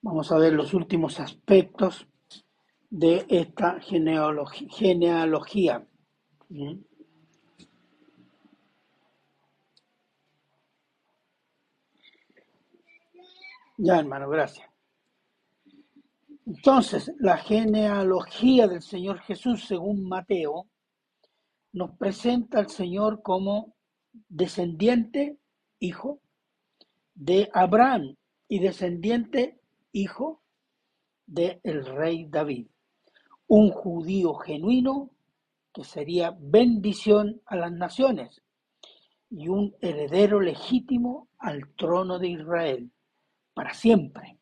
[0.00, 2.06] Vamos a ver los últimos aspectos
[2.88, 5.84] de esta genealogía.
[13.76, 14.68] Ya, hermano, gracias.
[16.46, 20.66] Entonces, la genealogía del Señor Jesús, según Mateo,
[21.72, 23.74] nos presenta al Señor como
[24.28, 25.38] descendiente,
[25.78, 26.20] hijo,
[27.14, 28.16] de Abraham
[28.48, 29.57] y descendiente,
[29.92, 30.42] hijo,
[31.26, 32.68] del el rey David.
[33.46, 35.10] Un judío genuino
[35.72, 38.42] que sería bendición a las naciones
[39.30, 42.90] y un heredero legítimo al trono de Israel
[43.54, 44.38] para siempre.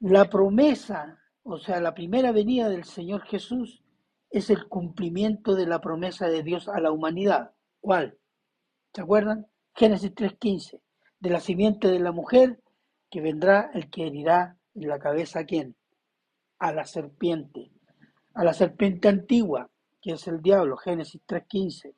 [0.00, 3.82] La promesa, o sea, la primera venida del Señor Jesús
[4.30, 7.52] es el cumplimiento de la promesa de Dios a la humanidad.
[7.80, 8.18] ¿Cuál?
[8.92, 9.46] ¿Se acuerdan?
[9.74, 10.80] Génesis 3.15.
[11.20, 12.60] De la simiente de la mujer
[13.14, 15.76] que vendrá el que herirá en la cabeza a quién?
[16.58, 17.70] A la serpiente.
[18.34, 19.70] A la serpiente antigua,
[20.02, 21.94] que es el diablo, Génesis 3.15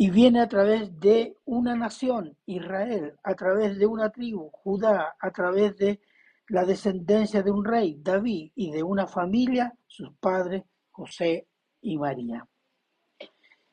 [0.00, 5.30] y viene a través de una nación, Israel, a través de una tribu, Judá, a
[5.30, 6.00] través de
[6.48, 11.46] la descendencia de un rey, David, y de una familia, sus padres, José
[11.82, 12.44] y María.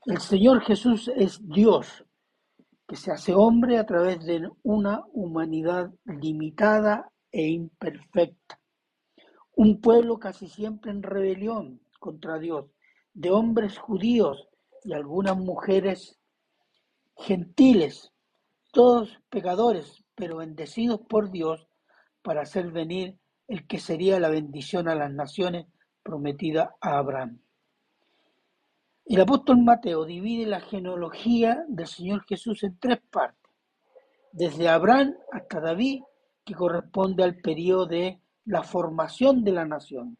[0.05, 2.05] El Señor Jesús es Dios,
[2.87, 8.59] que se hace hombre a través de una humanidad limitada e imperfecta.
[9.55, 12.65] Un pueblo casi siempre en rebelión contra Dios,
[13.13, 14.47] de hombres judíos
[14.83, 16.19] y algunas mujeres
[17.17, 18.11] gentiles,
[18.71, 21.67] todos pecadores, pero bendecidos por Dios
[22.21, 25.67] para hacer venir el que sería la bendición a las naciones
[26.03, 27.39] prometida a Abraham.
[29.07, 33.51] El apóstol Mateo divide la genealogía del Señor Jesús en tres partes,
[34.31, 36.01] desde Abraham hasta David,
[36.43, 40.17] que corresponde al periodo de la formación de la nación,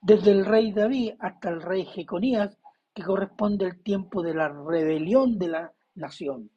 [0.00, 2.56] desde el rey David hasta el rey Jeconías,
[2.94, 6.50] que corresponde al tiempo de la rebelión de la nación.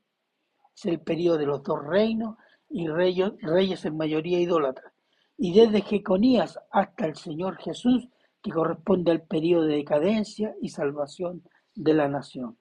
[0.73, 2.37] Es el periodo de los dos reinos
[2.69, 4.93] y reyes, reyes en mayoría idólatras.
[5.37, 8.07] Y desde Jeconías hasta el Señor Jesús,
[8.41, 11.43] que corresponde al periodo de decadencia y salvación
[11.75, 12.57] de la nación.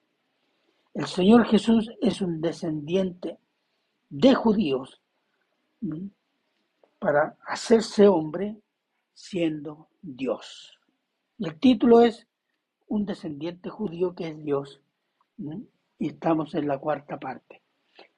[0.93, 3.37] El Señor Jesús es un descendiente
[4.09, 5.01] de judíos
[6.99, 8.57] para hacerse hombre
[9.13, 10.79] siendo Dios.
[11.39, 12.27] El título es
[12.87, 14.81] Un descendiente judío que es Dios
[15.99, 17.61] y estamos en la cuarta parte.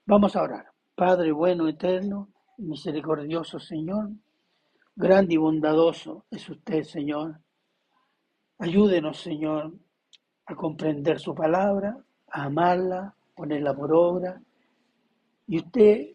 [0.06, 0.72] Vamos a orar.
[0.96, 4.10] Padre bueno, eterno, misericordioso Señor,
[4.96, 7.40] grande y bondadoso es usted, Señor.
[8.60, 9.74] Ayúdenos, Señor,
[10.48, 11.98] a comprender su palabra,
[12.30, 14.42] a amarla, ponerla por obra.
[15.48, 16.08] Y usted,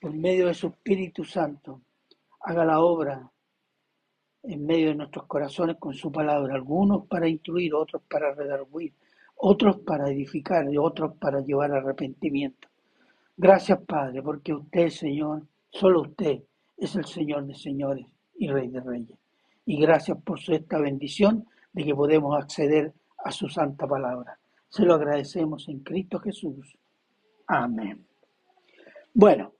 [0.00, 1.80] por medio de su Espíritu Santo,
[2.40, 3.30] haga la obra
[4.42, 8.94] en medio de nuestros corazones con su palabra, algunos para instruir, otros para redarguir,
[9.36, 12.68] otros para edificar y otros para llevar arrepentimiento.
[13.36, 16.42] Gracias, Padre, porque usted, Señor, solo usted
[16.78, 18.06] es el Señor de señores
[18.38, 19.18] y Rey de reyes.
[19.66, 22.94] Y gracias por esta bendición de que podemos acceder
[23.24, 24.38] a su santa palabra.
[24.68, 26.76] Se lo agradecemos en Cristo Jesús.
[27.46, 28.06] Amén.
[29.12, 29.52] Bueno,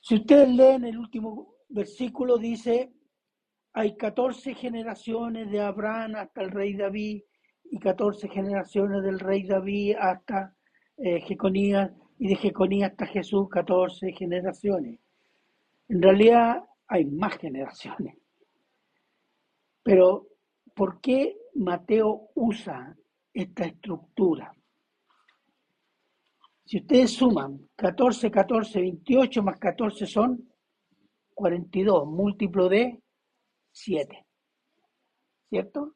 [0.00, 2.90] si ustedes leen el último versículo, dice,
[3.74, 7.22] hay 14 generaciones de Abraham hasta el rey David
[7.70, 10.54] y 14 generaciones del rey David hasta
[10.96, 14.98] eh, Jeconías y de Jeconías hasta Jesús 14 generaciones.
[15.88, 18.16] En realidad hay más generaciones.
[19.82, 20.26] Pero
[20.74, 22.96] ¿por qué Mateo usa
[23.32, 24.54] esta estructura?
[26.64, 30.52] Si ustedes suman 14, 14, 28 más 14 son
[31.34, 33.02] 42, múltiplo de
[33.72, 34.26] 7.
[35.48, 35.94] ¿Cierto?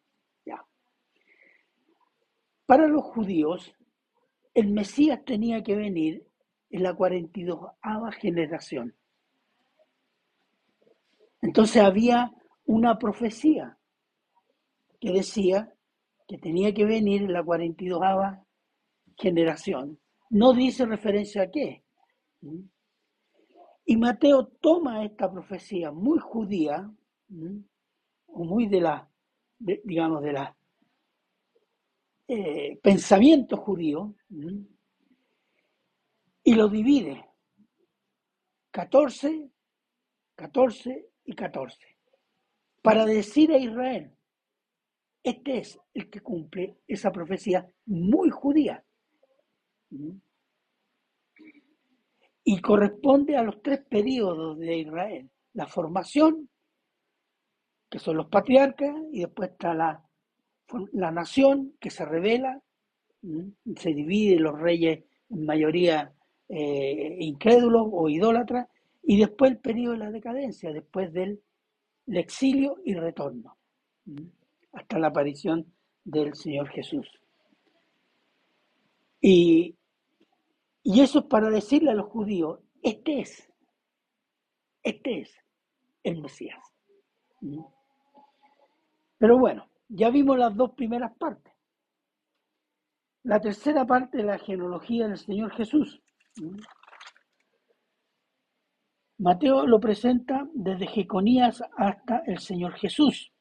[2.72, 3.74] Para los judíos,
[4.54, 6.26] el Mesías tenía que venir
[6.70, 7.72] en la 42
[8.18, 8.96] generación.
[11.42, 12.32] Entonces había
[12.64, 13.76] una profecía
[15.02, 15.74] que decía
[16.28, 18.00] que tenía que venir en la 42
[19.16, 19.98] generación.
[20.30, 21.82] No dice referencia a qué.
[23.84, 26.88] Y Mateo toma esta profecía muy judía,
[28.26, 29.10] o muy de la,
[29.58, 30.56] digamos, de la
[32.28, 34.14] eh, pensamiento judío
[36.44, 37.28] y lo divide
[38.70, 39.50] 14,
[40.36, 41.92] 14 y 14
[42.82, 44.16] para decir a Israel,
[45.22, 48.84] este es el que cumple esa profecía muy judía.
[52.44, 55.30] y corresponde a los tres periodos de Israel.
[55.54, 56.48] La formación,
[57.88, 60.02] que son los patriarcas, y después está la,
[60.92, 62.60] la nación que se revela,
[63.76, 66.12] se divide los reyes en mayoría
[66.48, 68.68] eh, incrédulos o idólatras,
[69.02, 71.42] y después el periodo de la decadencia, después del
[72.06, 73.56] exilio y retorno,
[74.72, 75.72] hasta la aparición
[76.04, 77.08] del Señor Jesús.
[79.20, 79.76] Y,
[80.82, 83.52] y eso es para decirle a los judíos, este es,
[84.82, 85.36] este es
[86.02, 86.58] el Mesías.
[89.18, 91.52] Pero bueno, ya vimos las dos primeras partes.
[93.22, 96.02] La tercera parte de la genealogía del Señor Jesús.
[99.18, 103.31] Mateo lo presenta desde Jeconías hasta el Señor Jesús.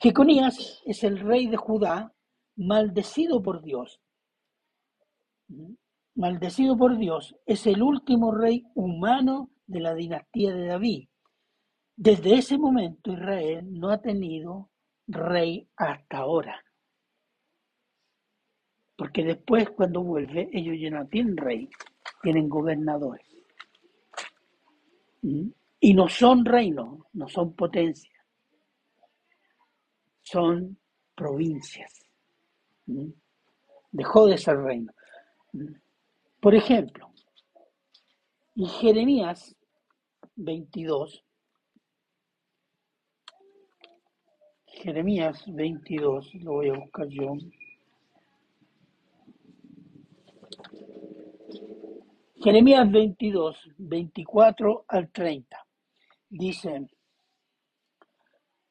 [0.00, 2.12] Jeconías es el rey de Judá
[2.56, 4.00] maldecido por Dios.
[6.14, 11.08] Maldecido por Dios, es el último rey humano de la dinastía de David.
[11.94, 14.70] Desde ese momento Israel no ha tenido
[15.06, 16.62] rey hasta ahora.
[18.96, 21.68] Porque después cuando vuelve ellos ya no tienen rey,
[22.22, 23.26] tienen gobernadores.
[25.22, 28.15] Y no son reinos, no son potencias,
[30.26, 30.76] son
[31.14, 31.92] provincias.
[33.92, 34.92] Dejó de ser reino.
[36.40, 37.10] Por ejemplo,
[38.56, 39.56] en Jeremías
[40.34, 41.22] 22,
[44.66, 47.32] Jeremías 22, lo voy a buscar yo.
[52.42, 55.66] Jeremías 22, 24 al 30.
[56.28, 56.88] Dice,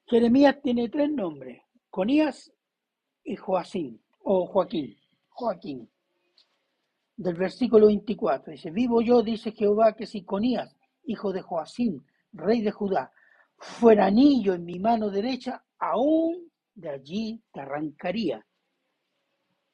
[0.08, 2.52] Jeremías tiene tres nombres, Conías
[3.24, 4.96] y Joacín, o Joaquín,
[5.30, 5.90] Joaquín.
[7.18, 10.76] Del versículo 24 dice, vivo yo, dice Jehová, que si Conías,
[11.06, 13.12] hijo de Joacín, rey de Judá,
[13.58, 18.46] fuera anillo en mi mano derecha, aún de allí te arrancaría.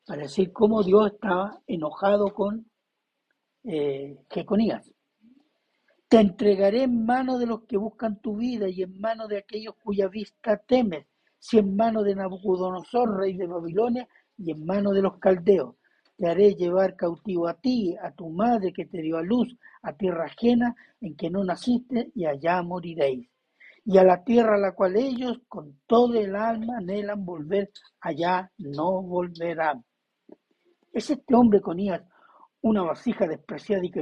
[0.05, 2.69] Para decir cómo Dios estaba enojado con
[3.63, 4.89] eh, Jeconías.
[6.11, 9.75] Te entregaré en mano de los que buscan tu vida y en mano de aquellos
[9.81, 11.07] cuya vista temes,
[11.39, 15.77] si en mano de Nabucodonosor, rey de Babilonia, y en mano de los caldeos.
[16.17, 19.93] Te haré llevar cautivo a ti, a tu madre que te dio a luz, a
[19.93, 23.29] tierra ajena en que no naciste, y allá moriréis.
[23.85, 27.71] Y a la tierra a la cual ellos con todo el alma anhelan volver,
[28.01, 29.85] allá no volverán.
[30.91, 32.01] Es este hombre Conías
[32.59, 33.93] una vasija despreciada y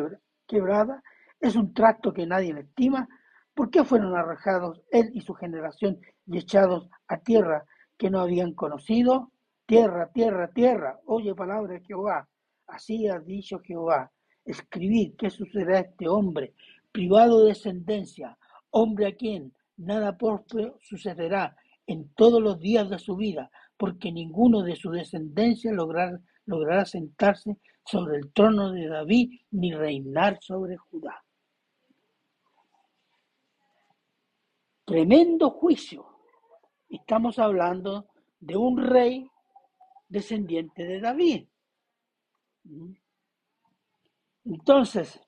[0.47, 1.03] quebrada,
[1.39, 3.07] es un trato que nadie le estima.
[3.53, 7.65] ¿Por qué fueron arrojados él y su generación y echados a tierra
[7.97, 9.31] que no habían conocido?
[9.65, 12.27] Tierra, tierra, tierra, oye palabra de Jehová.
[12.67, 14.11] Así ha dicho Jehová.
[14.45, 16.53] Escribid qué sucederá a este hombre,
[16.91, 18.37] privado de descendencia,
[18.71, 21.55] hombre a quien nada próspero sucederá
[21.85, 27.57] en todos los días de su vida, porque ninguno de su descendencia logrará, logrará sentarse
[27.85, 31.23] sobre el trono de David ni reinar sobre Judá.
[34.89, 36.03] Tremendo juicio.
[36.89, 38.07] Estamos hablando
[38.39, 39.29] de un rey
[40.07, 41.47] descendiente de David.
[44.45, 45.21] Entonces,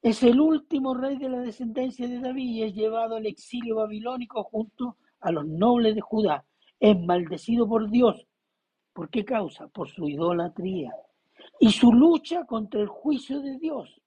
[0.00, 4.42] es el último rey de la descendencia de David y es llevado al exilio babilónico
[4.42, 6.46] junto a los nobles de Judá.
[6.80, 8.26] Es maldecido por Dios
[8.94, 9.68] ¿Por qué causa?
[9.68, 10.92] Por su idolatría
[11.60, 14.00] y su lucha contra el juicio de Dios.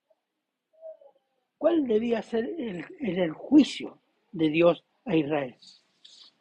[1.62, 4.02] ¿Cuál debía ser el, el juicio
[4.32, 5.56] de Dios a Israel?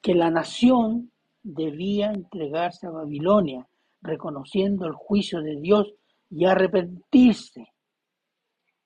[0.00, 1.12] Que la nación
[1.42, 3.68] debía entregarse a Babilonia,
[4.00, 5.92] reconociendo el juicio de Dios
[6.30, 7.74] y arrepentirse.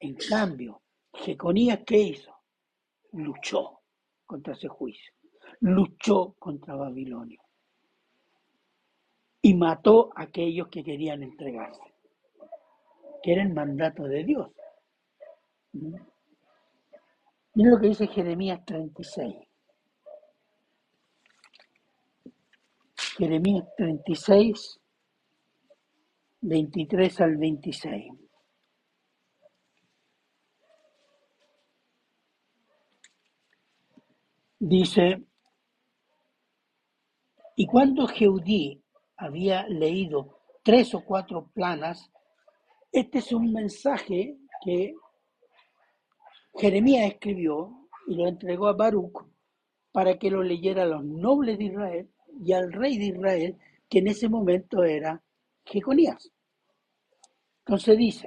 [0.01, 2.35] En cambio, Jeconías, ¿qué hizo?
[3.13, 3.83] Luchó
[4.27, 5.13] contra ese juicio,
[5.61, 7.41] luchó contra Babilonia
[9.41, 11.95] y mató a aquellos que querían entregarse,
[13.23, 14.51] que era el mandato de Dios.
[17.55, 19.37] Miren lo que dice Jeremías 36.
[23.17, 24.81] Jeremías 36,
[26.41, 28.13] 23 al 26.
[34.59, 35.23] Dice,
[37.55, 38.83] y cuando Jeudí
[39.17, 42.11] había leído tres o cuatro planas,
[42.91, 44.95] este es un mensaje que
[46.57, 49.25] Jeremías escribió y lo entregó a Baruch
[49.93, 53.57] para que lo leyera a los nobles de Israel y al rey de Israel,
[53.89, 55.23] que en ese momento era
[55.65, 56.31] Jeconías.
[57.65, 58.27] Entonces dice,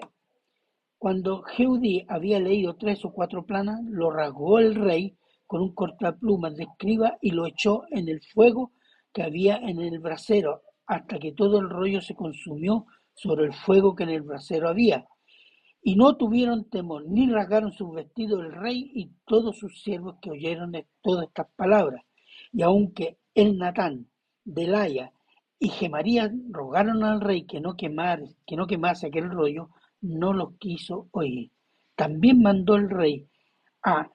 [0.98, 6.56] cuando Jeudí había leído tres o cuatro planas, lo rasgó el rey con un cortaplumas
[6.56, 8.72] de escriba y lo echó en el fuego
[9.14, 13.96] que había en el brasero, hasta que todo el rollo se consumió sobre el fuego
[13.96, 15.06] que en el brasero había.
[15.88, 20.32] Y no tuvieron temor, ni rasgaron sus vestidos el rey y todos sus siervos que
[20.32, 22.04] oyeron todas estas palabras.
[22.52, 24.06] Y aunque el Natán,
[24.44, 25.14] Delaya
[25.58, 27.88] y Gemarías rogaron al rey que no, que
[28.58, 29.70] no quemase aquel rollo,
[30.02, 31.52] no lo quiso oír.
[31.96, 33.26] También mandó el rey
[33.82, 34.12] a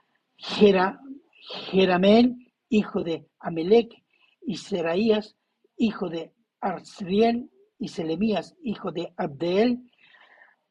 [1.70, 3.94] Jeramel, hijo de Amelec,
[4.42, 5.38] y Seraías,
[5.78, 7.48] hijo de Arsriel,
[7.78, 9.88] y Selemías, hijo de Abdeel,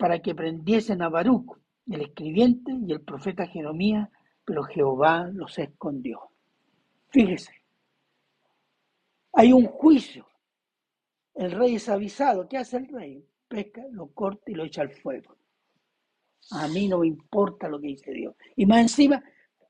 [0.01, 4.09] para que prendiesen a Baruch, el escribiente, y el profeta Jeremías,
[4.43, 6.31] pero Jehová los escondió.
[7.09, 7.53] Fíjese,
[9.33, 10.27] hay un juicio.
[11.35, 12.49] El rey es avisado.
[12.49, 13.23] ¿Qué hace el rey?
[13.47, 15.37] Pesca, lo corta y lo echa al fuego.
[16.49, 18.35] A mí no me importa lo que dice Dios.
[18.55, 19.23] Y más encima,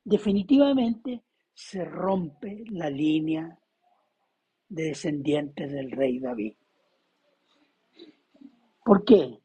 [0.04, 1.22] Definitivamente
[1.54, 3.56] se rompe la línea
[4.68, 6.54] de descendientes del rey David.
[8.84, 9.38] ¿Por qué?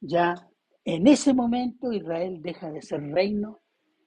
[0.00, 0.50] Ya
[0.84, 3.59] en ese momento Israel deja de ser reino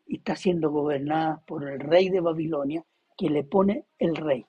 [0.06, 2.86] y está siendo gobernada por el rey de Babilonia
[3.18, 4.46] que le pone el rey.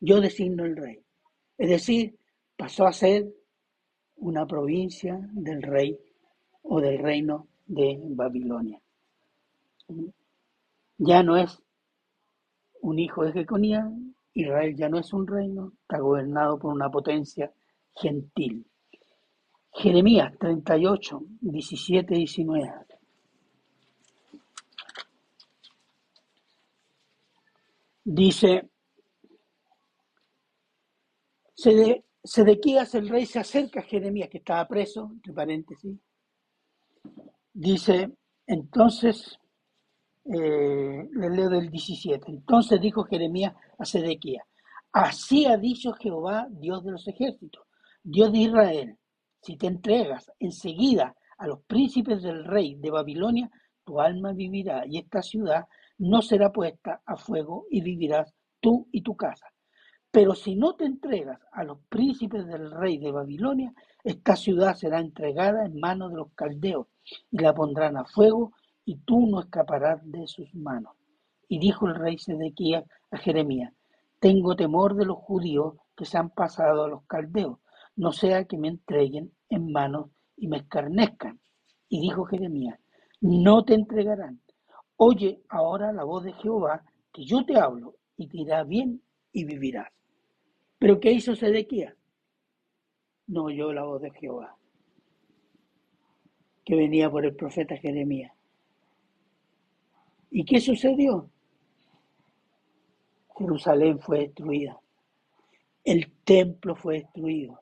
[0.00, 1.00] Yo designo el rey.
[1.58, 2.18] Es decir,
[2.56, 3.32] pasó a ser
[4.16, 5.98] una provincia del rey
[6.62, 8.80] o del reino de Babilonia.
[10.98, 11.62] Ya no es
[12.80, 13.90] un hijo de Jeconía,
[14.34, 17.52] Israel ya no es un reino, está gobernado por una potencia
[17.94, 18.66] gentil.
[19.74, 22.91] Jeremías 38, 17 y 19.
[28.04, 28.68] Dice,
[32.24, 35.98] Sedequías el rey se acerca a Jeremías, que estaba preso, entre paréntesis.
[37.52, 38.10] Dice,
[38.46, 39.38] entonces,
[40.24, 44.46] eh, le leo del 17, entonces dijo Jeremías a Sedequías,
[44.92, 47.64] así ha dicho Jehová, Dios de los ejércitos,
[48.02, 48.98] Dios de Israel,
[49.40, 53.50] si te entregas enseguida a los príncipes del rey de Babilonia,
[53.84, 55.66] tu alma vivirá y esta ciudad
[56.02, 59.46] no será puesta a fuego y vivirás tú y tu casa.
[60.10, 64.98] Pero si no te entregas a los príncipes del rey de Babilonia, esta ciudad será
[64.98, 66.88] entregada en manos de los caldeos
[67.30, 68.52] y la pondrán a fuego
[68.84, 70.96] y tú no escaparás de sus manos.
[71.46, 73.72] Y dijo el rey Sedequías a Jeremías,
[74.18, 77.58] tengo temor de los judíos que se han pasado a los caldeos,
[77.94, 81.40] no sea que me entreguen en manos y me escarnezcan.
[81.88, 82.80] Y dijo Jeremías,
[83.20, 84.41] no te entregarán.
[85.04, 89.44] Oye ahora la voz de Jehová, que yo te hablo, y te irá bien y
[89.44, 89.90] vivirás.
[90.78, 91.96] Pero ¿qué hizo Sedequías?
[93.26, 94.56] No oyó la voz de Jehová,
[96.64, 98.32] que venía por el profeta Jeremías.
[100.30, 101.28] ¿Y qué sucedió?
[103.36, 104.78] Jerusalén fue destruida.
[105.82, 107.60] El templo fue destruido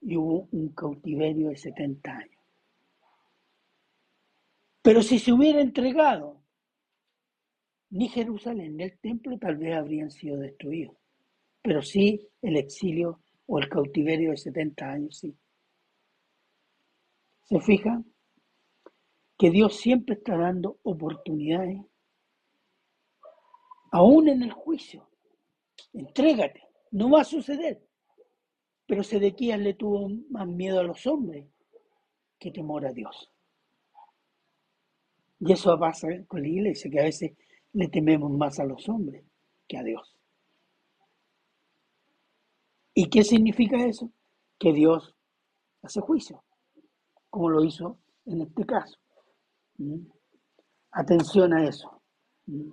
[0.00, 2.37] y hubo un cautiverio de 70 años.
[4.88, 6.42] Pero si se hubiera entregado,
[7.90, 10.96] ni Jerusalén ni el templo tal vez habrían sido destruidos,
[11.60, 15.36] pero sí el exilio o el cautiverio de 70 años, sí.
[17.42, 18.10] ¿Se fijan?
[19.36, 21.82] Que Dios siempre está dando oportunidades,
[23.92, 25.06] aún en el juicio.
[25.92, 27.86] Entrégate, no va a suceder.
[28.86, 31.46] Pero Sedequías le tuvo más miedo a los hombres
[32.38, 33.30] que temor a Dios.
[35.40, 37.32] Y eso pasa con la iglesia, que a veces
[37.72, 39.24] le tememos más a los hombres
[39.66, 40.16] que a Dios.
[42.94, 44.10] ¿Y qué significa eso?
[44.58, 45.14] Que Dios
[45.82, 46.42] hace juicio,
[47.30, 48.98] como lo hizo en este caso.
[49.76, 50.06] ¿Mm?
[50.90, 52.02] Atención a eso.
[52.46, 52.70] ¿Mm?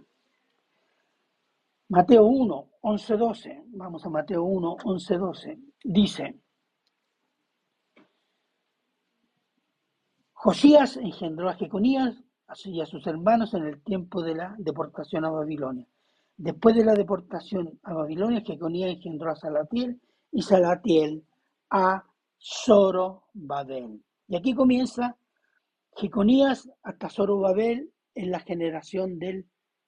[1.89, 3.63] Mateo 1, 11, 12.
[3.67, 5.59] Vamos a Mateo 1, 11, 12.
[5.83, 6.39] Dice,
[10.33, 12.23] Josías engendró a Jeconías
[12.65, 15.87] y a sus hermanos en el tiempo de la deportación a Babilonia.
[16.37, 19.99] Después de la deportación a Babilonia, Jeconías engendró a Salatiel
[20.31, 21.25] y Salatiel
[21.69, 22.05] a
[22.39, 24.03] Zorobabel.
[24.27, 25.17] Y aquí comienza
[25.95, 29.47] Jeconías hasta Zorobabel en la generación del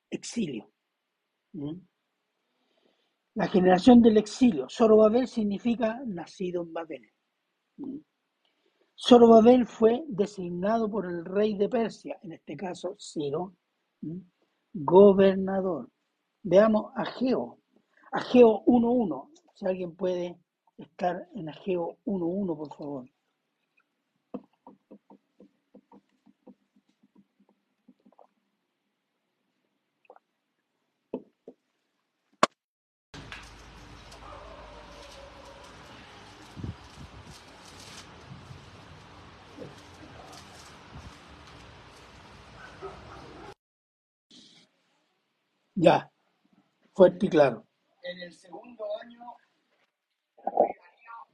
[0.10, 0.72] exilio.
[1.54, 1.80] ¿Mm?
[3.36, 4.68] La generación del exilio.
[4.70, 7.12] Zorobabel significa nacido en Babel.
[7.78, 7.98] ¿Mm?
[9.00, 13.54] Zorobabel fue designado por el rey de Persia, en este caso Ciro,
[14.74, 15.90] gobernador.
[16.42, 17.60] Veamos Ageo.
[18.12, 19.30] Ageo 1.1.
[19.54, 20.40] Si alguien puede
[20.78, 23.06] estar en Ageo 1.1, por favor.
[45.80, 46.12] Ya,
[46.96, 47.64] fuerte y claro.
[48.02, 49.20] En el segundo año,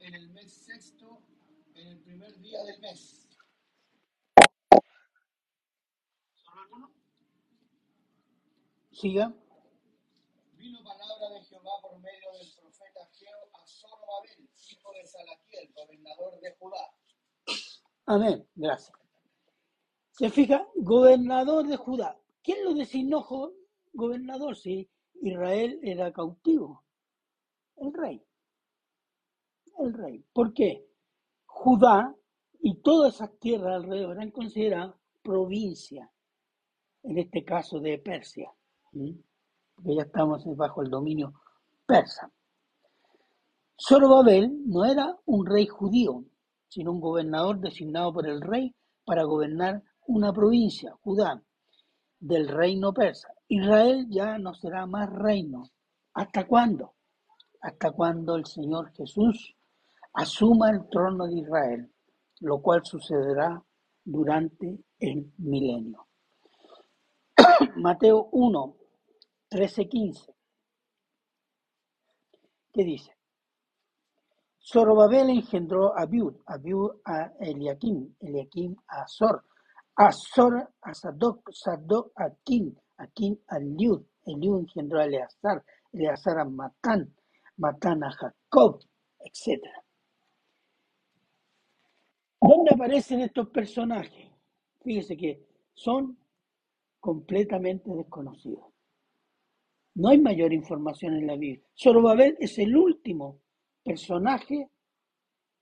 [0.00, 1.22] en el mes sexto,
[1.74, 3.26] en el primer día del mes.
[6.34, 6.92] ¿Solo alguno?
[8.90, 9.32] Siga.
[10.58, 16.38] Vino palabra de Jehová por medio del profeta Geo a Zorobabel, hijo de Salatiel, gobernador
[16.40, 16.92] de Judá.
[18.04, 18.46] Amén.
[18.54, 18.92] Gracias.
[20.10, 22.20] Se fija, gobernador de Judá.
[22.42, 23.22] ¿Quién lo designó
[23.94, 24.88] gobernador si
[25.22, 26.84] Israel era cautivo?
[27.76, 28.22] El rey.
[29.78, 30.24] El rey.
[30.32, 30.86] ¿Por qué?
[31.46, 32.14] Judá
[32.60, 36.10] y todas esas tierras alrededor eran consideradas provincia,
[37.02, 38.50] en este caso de Persia,
[38.92, 41.32] porque ya estamos bajo el dominio
[41.86, 42.30] persa.
[43.76, 46.24] Zorobabel no era un rey judío,
[46.68, 48.74] sino un gobernador designado por el rey
[49.04, 51.42] para gobernar una provincia, Judá,
[52.20, 53.33] del reino persa.
[53.54, 55.70] Israel ya no será más reino.
[56.14, 56.94] ¿Hasta cuándo?
[57.60, 59.56] Hasta cuando el Señor Jesús
[60.12, 61.92] asuma el trono de Israel,
[62.40, 63.62] lo cual sucederá
[64.04, 66.06] durante el milenio.
[67.76, 68.76] Mateo 1,
[69.48, 70.34] 13, 15.
[72.72, 73.12] ¿Qué dice?
[74.60, 79.44] Zorobabel engendró a Abiud, Abiud a Eliakim, Eliakim a Azor,
[79.94, 86.44] Azor a Sadoc, Sadoc a Akim, Akim a Eliud, Eliud engendró a Eleazar, Eleazar a
[86.44, 87.14] Matán,
[87.56, 88.80] Matán a Jacob,
[89.20, 89.62] etc.
[92.40, 94.30] ¿Dónde aparecen estos personajes?
[94.82, 96.18] Fíjese que son
[97.00, 98.64] completamente desconocidos.
[99.94, 101.64] No hay mayor información en la Biblia.
[101.76, 103.40] Zorobabel es el último
[103.84, 104.68] personaje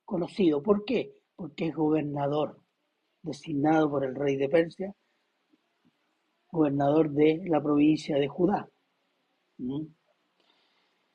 [0.05, 0.63] conocido.
[0.63, 1.15] ¿Por qué?
[1.37, 2.61] Porque es gobernador,
[3.23, 4.95] designado por el rey de Persia,
[6.53, 8.69] gobernador de la provincia de Judá.
[9.59, 9.87] ¿Mm?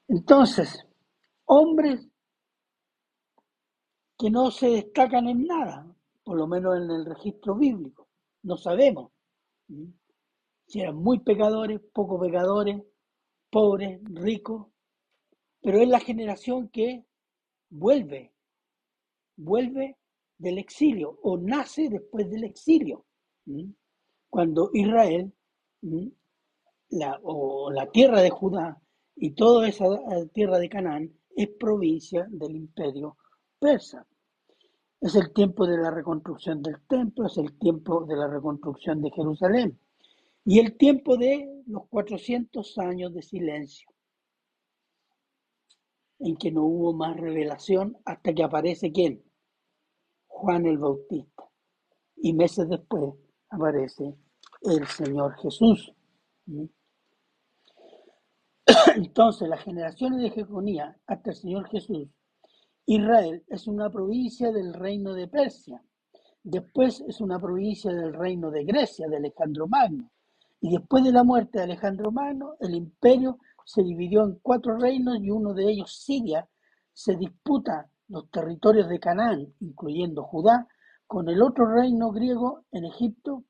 [0.10, 0.86] Entonces,
[1.46, 2.08] hombres
[4.18, 8.08] que no se destacan en nada, por lo menos en el registro bíblico.
[8.44, 9.12] No sabemos
[9.68, 9.90] ¿Mm?
[10.66, 12.82] si eran muy pecadores, poco pecadores,
[13.52, 14.68] pobres, ricos,
[15.62, 17.06] pero es la generación que
[17.70, 18.34] vuelve,
[19.36, 19.98] vuelve
[20.38, 23.06] del exilio o nace después del exilio.
[23.46, 23.70] ¿Mm?
[24.30, 25.34] Cuando Israel,
[26.90, 28.82] la, o la tierra de Judá
[29.16, 33.18] y toda esa eh, tierra de Canaán es provincia del imperio
[33.60, 34.06] persa.
[35.00, 39.12] Es el tiempo de la reconstrucción del templo, es el tiempo de la reconstrucción de
[39.12, 39.80] Jerusalén
[40.44, 43.90] y el tiempo de los 400 años de silencio,
[46.20, 49.22] en que no hubo más revelación hasta que aparece quién?
[50.26, 51.44] Juan el Bautista.
[52.16, 53.14] Y meses después
[53.50, 54.16] aparece
[54.62, 55.94] el Señor Jesús.
[58.96, 62.08] Entonces, las generaciones de Jeconía hasta el Señor Jesús,
[62.86, 65.82] Israel es una provincia del reino de Persia.
[66.44, 70.10] Después es una provincia del reino de Grecia, de Alejandro Magno.
[70.62, 75.18] Y después de la muerte de Alejandro Magno, el imperio se dividió en cuatro reinos
[75.22, 76.48] y uno de ellos, Siria,
[76.94, 80.68] se disputa los territorios de Canaán, incluyendo Judá,
[81.08, 83.44] con el otro reino griego en Egipto,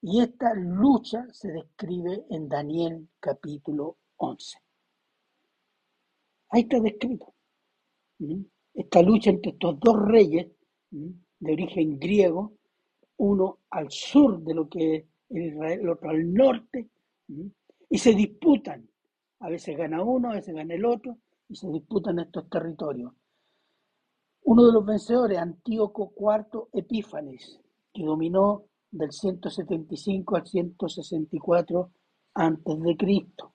[0.00, 4.58] y esta lucha se describe en Daniel capítulo 11.
[6.50, 7.34] Ahí está descrito.
[8.74, 10.46] Esta lucha entre estos dos reyes
[10.90, 12.52] de origen griego,
[13.16, 16.88] uno al sur de lo que es Israel, el otro al norte,
[17.90, 18.88] y se disputan.
[19.40, 21.16] A veces gana uno, a veces gana el otro,
[21.48, 23.12] y se disputan estos territorios.
[24.50, 27.60] Uno de los vencedores, Antíoco IV Epífanes,
[27.92, 31.92] que dominó del 175 al 164
[32.32, 33.52] antes de Cristo.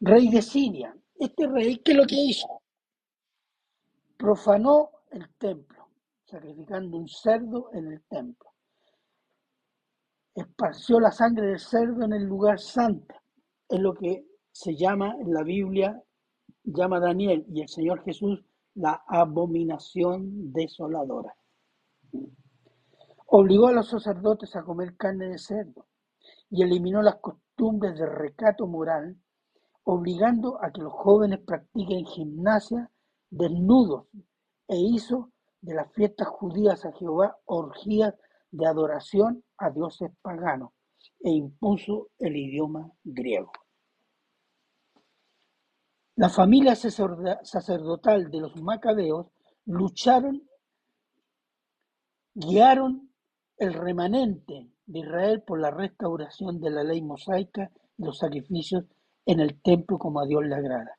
[0.00, 0.92] Rey de Siria.
[1.14, 2.62] Este rey, ¿qué es lo que hizo?
[4.16, 5.86] Profanó el templo,
[6.24, 8.50] sacrificando un cerdo en el templo.
[10.34, 13.14] Esparció la sangre del cerdo en el lugar santo,
[13.68, 16.02] es lo que se llama en la Biblia,
[16.64, 18.44] llama Daniel y el Señor Jesús
[18.76, 21.34] la abominación desoladora.
[23.26, 25.86] Obligó a los sacerdotes a comer carne de cerdo
[26.50, 29.16] y eliminó las costumbres de recato moral,
[29.84, 32.90] obligando a que los jóvenes practiquen gimnasia
[33.30, 34.06] desnudos
[34.68, 38.14] e hizo de las fiestas judías a Jehová orgías
[38.50, 40.72] de adoración a dioses paganos
[41.20, 43.52] e impuso el idioma griego.
[46.16, 49.26] La familia sacerdotal de los macabeos
[49.66, 50.48] lucharon,
[52.32, 53.12] guiaron
[53.58, 58.84] el remanente de Israel por la restauración de la ley mosaica y los sacrificios
[59.26, 60.98] en el templo como a Dios le agrada.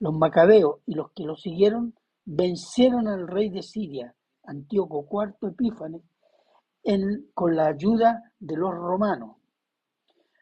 [0.00, 1.94] Los macabeos y los que lo siguieron
[2.26, 6.02] vencieron al rey de Siria, Antíoco IV Epífanes,
[7.32, 9.36] con la ayuda de los romanos.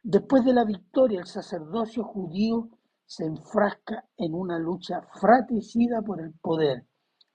[0.02, 2.70] Después de la victoria, el sacerdocio judío
[3.06, 6.84] se enfrasca en una lucha fratricida por el poder,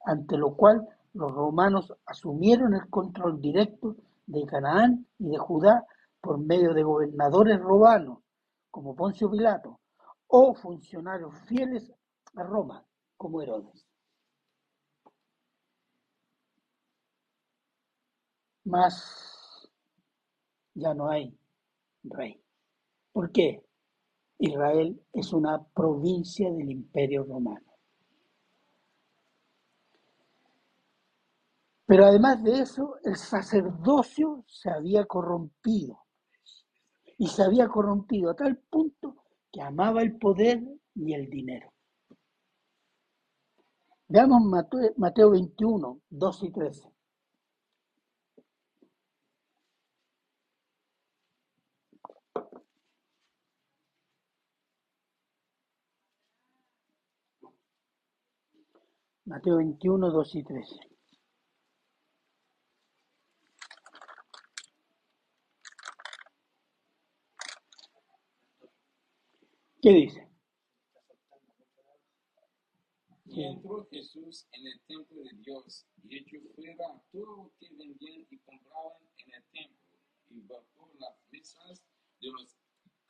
[0.05, 5.86] ante lo cual los romanos asumieron el control directo de Canaán y de Judá
[6.21, 8.19] por medio de gobernadores romanos,
[8.69, 9.79] como Poncio Pilato,
[10.27, 11.91] o funcionarios fieles
[12.36, 12.86] a Roma,
[13.17, 13.86] como Herodes.
[18.63, 19.69] Mas
[20.75, 21.38] ya no hay
[22.03, 22.41] rey.
[23.12, 23.63] ¿Por qué?
[24.41, 27.71] Israel es una provincia del Imperio Romano.
[31.86, 35.99] Pero además de eso, el sacerdocio se había corrompido.
[37.19, 39.15] Y se había corrompido a tal punto
[39.51, 40.60] que amaba el poder
[40.95, 41.71] y el dinero.
[44.08, 44.41] Veamos
[44.97, 46.90] Mateo, 21, 2 y 13.
[59.32, 60.76] Mateo 21, 2 y 13.
[69.82, 70.28] ¿Qué dice?
[73.24, 77.74] Y entró Jesús en el templo de Dios y echó fuera a todos los que
[77.78, 81.82] vendían y compraban en el templo y bajó las mesas
[82.20, 82.58] de los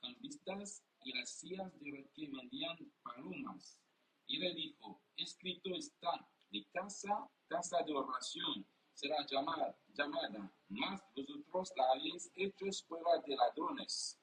[0.00, 3.80] cambistas y las sillas de los que vendían palomas
[4.28, 6.10] y le dijo, escrito está,
[6.50, 13.36] mi casa, casa de oración, será llamada, llamada, mas vosotros la habéis hecho escuela de
[13.36, 14.18] ladrones.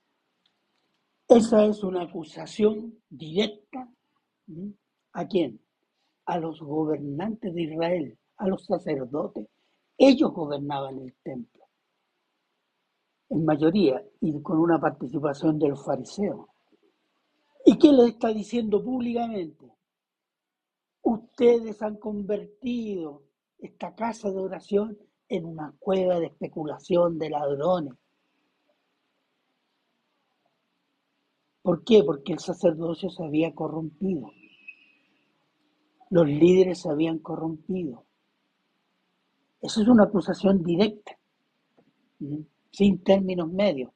[1.28, 3.88] Esa es una acusación directa.
[5.14, 5.62] ¿A quién?
[6.26, 9.48] A los gobernantes de Israel, a los sacerdotes.
[9.98, 11.66] Ellos gobernaban el templo,
[13.30, 16.50] en mayoría, y con una participación del fariseo.
[17.66, 19.69] ¿Y qué le está diciendo públicamente?
[21.20, 23.24] Ustedes han convertido
[23.58, 27.94] esta casa de oración en una cueva de especulación de ladrones.
[31.62, 32.04] ¿Por qué?
[32.06, 34.32] Porque el sacerdocio se había corrompido.
[36.10, 38.06] Los líderes se habían corrompido.
[39.62, 41.20] Eso es una acusación directa,
[42.72, 43.92] sin términos medios.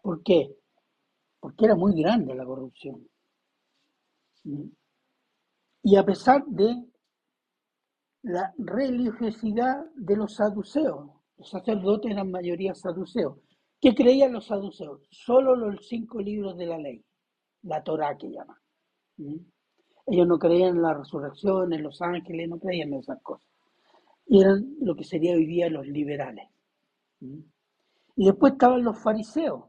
[0.00, 0.54] ¿Por qué?
[1.40, 3.08] Porque era muy grande la corrupción.
[5.86, 6.82] Y a pesar de
[8.22, 13.38] la religiosidad de los saduceos, los sacerdotes eran mayoría saduceos.
[13.78, 15.02] ¿Qué creían los saduceos?
[15.10, 17.04] Solo los cinco libros de la ley,
[17.64, 18.56] la Torah que llaman.
[20.06, 23.46] Ellos no creían en la resurrección, en los ángeles, no creían en esas cosas.
[24.26, 26.48] Y eran lo que sería hoy día los liberales.
[27.20, 29.64] Y después estaban los fariseos,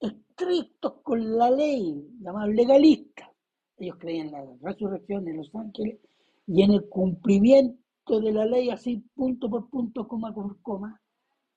[0.00, 3.33] estrictos con la ley, llamados legalistas.
[3.78, 5.98] Ellos creían en la resurrección en los ángeles
[6.46, 11.00] y en el cumplimiento de la ley así punto por punto, coma por coma.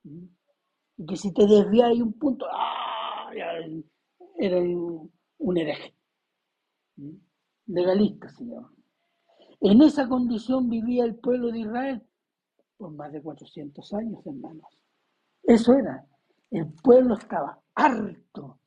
[0.03, 3.29] Y que si te desvías un punto, ¡ah!
[4.37, 5.93] era un, hereje.
[7.67, 8.73] Legalista se llama.
[9.59, 12.07] En esa condición vivía el pueblo de Israel
[12.77, 14.65] por más de 400 años, hermanos.
[15.43, 16.05] Eso era.
[16.51, 18.59] El pueblo estaba harto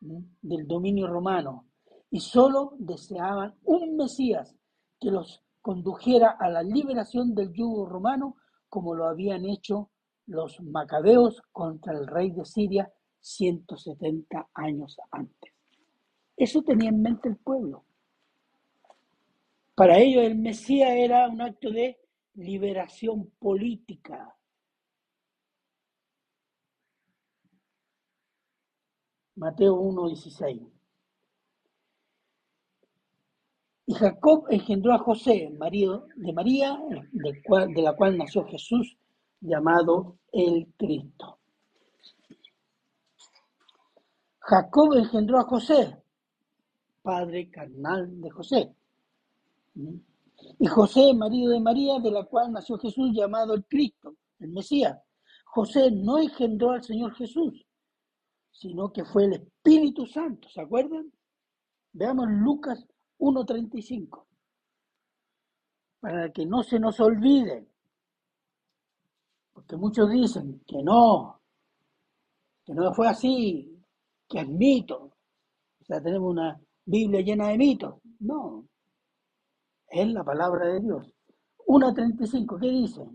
[0.00, 1.66] del dominio romano,
[2.12, 4.54] y solo deseaban un Mesías
[5.00, 8.36] que los condujera a la liberación del yugo romano
[8.68, 9.90] como lo habían hecho
[10.26, 15.54] los macabeos contra el rey de Siria 170 años antes.
[16.36, 17.86] Eso tenía en mente el pueblo.
[19.74, 21.98] Para ellos el Mesías era un acto de
[22.34, 24.36] liberación política.
[29.34, 30.81] Mateo 1.16.
[33.86, 36.78] Y Jacob engendró a José, marido de María,
[37.10, 38.96] de la cual nació Jesús,
[39.40, 41.38] llamado el Cristo.
[44.38, 45.96] Jacob engendró a José,
[47.02, 48.74] padre carnal de José.
[50.58, 54.98] Y José, marido de María, de la cual nació Jesús, llamado el Cristo, el Mesías.
[55.44, 57.66] José no engendró al Señor Jesús,
[58.50, 61.12] sino que fue el Espíritu Santo, ¿se acuerdan?
[61.92, 62.86] Veamos Lucas
[63.22, 64.26] 1.35,
[66.00, 67.68] para que no se nos olvide,
[69.52, 71.40] porque muchos dicen que no,
[72.64, 73.80] que no fue así,
[74.28, 75.12] que es mito,
[75.80, 78.66] o sea, tenemos una Biblia llena de mitos, no,
[79.86, 81.14] es la palabra de Dios.
[81.68, 83.08] 1.35, ¿qué dice?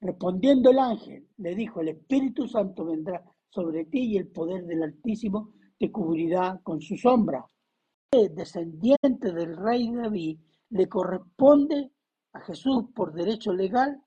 [0.00, 4.84] Respondiendo el ángel, le dijo, el Espíritu Santo vendrá sobre ti y el poder del
[4.84, 7.49] Altísimo te cubrirá con su sombra.
[8.12, 11.92] Descendiente del rey David, le corresponde
[12.32, 14.02] a Jesús por derecho legal,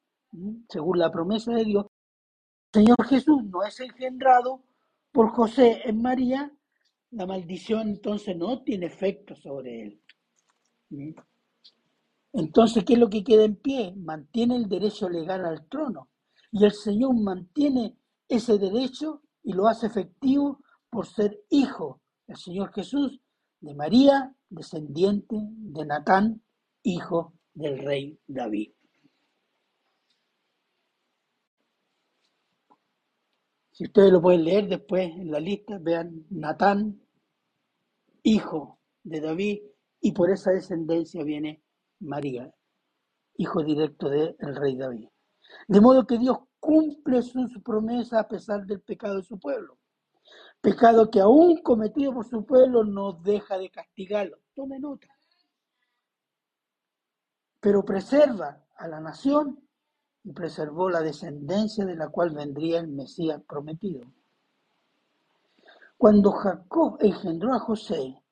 [0.68, 1.86] según la promesa de Dios.
[2.74, 4.62] El Señor Jesús no es engendrado
[5.14, 6.52] por José en María,
[7.12, 11.14] la maldición entonces no tiene efecto sobre él.
[12.34, 13.94] Entonces, ¿qué es lo que queda en pie?
[13.96, 16.10] Mantiene el derecho legal al trono.
[16.52, 17.96] Y el Señor mantiene
[18.28, 23.23] ese derecho y lo hace efectivo por ser hijo del Señor Jesús,
[23.64, 26.44] de María, descendiente de Natán,
[26.84, 28.74] hijo del rey David.
[33.72, 37.02] Si ustedes lo pueden leer después en la lista, vean Natán,
[38.22, 39.62] hijo de David,
[40.02, 41.64] y por esa descendencia viene
[42.02, 42.54] María,
[43.38, 45.08] hijo directo del rey David.
[45.70, 49.80] De modo que Dios cumple su promesa a pesar del pecado de su pueblo.
[50.62, 54.38] Pecado que aún cometido por su pueblo no deja de castigarlo.
[54.56, 55.08] Tome nota.
[57.60, 59.68] Pero preserva a la nación
[60.24, 64.02] y preservó la descendencia de la cual vendría el Mesías prometido.
[65.98, 68.24] Cuando Jacob engendró a José,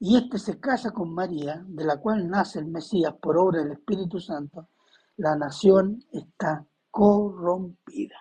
[0.00, 3.72] y éste se casa con María, de la cual nace el Mesías por obra del
[3.72, 4.68] Espíritu Santo,
[5.16, 8.16] la nación está corrompida.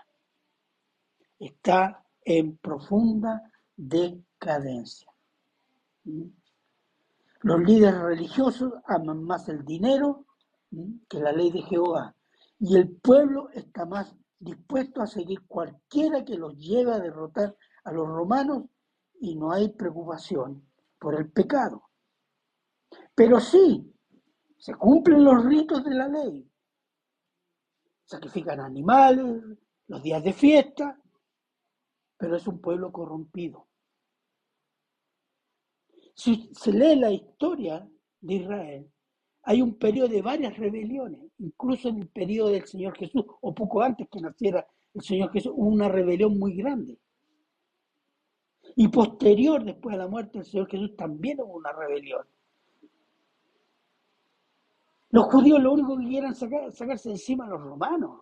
[1.40, 5.10] Está en profunda decadencia.
[6.04, 10.26] Los líderes religiosos aman más el dinero
[11.08, 12.14] que la ley de Jehová
[12.60, 17.92] y el pueblo está más dispuesto a seguir cualquiera que los lleve a derrotar a
[17.94, 18.66] los romanos
[19.22, 20.68] y no hay preocupación
[21.00, 21.84] por el pecado.
[23.16, 23.90] Pero sí,
[24.58, 26.46] se cumplen los ritos de la ley.
[28.04, 29.44] Sacrifican animales,
[29.88, 31.00] los días de fiesta,
[32.18, 33.68] pero es un pueblo corrompido.
[36.16, 37.88] Si se lee la historia
[38.22, 38.92] de Israel,
[39.44, 43.82] hay un periodo de varias rebeliones, incluso en el periodo del Señor Jesús, o poco
[43.82, 46.98] antes que naciera el Señor Jesús, hubo una rebelión muy grande.
[48.76, 52.26] Y posterior, después de la muerte del Señor Jesús, también hubo una rebelión.
[55.12, 58.22] Los judíos lo único que querían sacar, sacarse encima a los romanos.